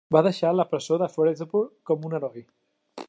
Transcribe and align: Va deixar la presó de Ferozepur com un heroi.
Va 0.15 0.21
deixar 0.27 0.53
la 0.59 0.65
presó 0.71 0.97
de 1.01 1.09
Ferozepur 1.17 1.63
com 1.91 2.09
un 2.11 2.19
heroi. 2.21 2.47